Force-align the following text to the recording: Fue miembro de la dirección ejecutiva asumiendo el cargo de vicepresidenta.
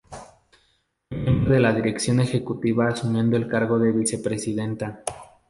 Fue 1.09 1.15
miembro 1.15 1.53
de 1.53 1.59
la 1.59 1.73
dirección 1.73 2.19
ejecutiva 2.21 2.87
asumiendo 2.87 3.37
el 3.37 3.47
cargo 3.47 3.77
de 3.77 3.91
vicepresidenta. 3.91 5.03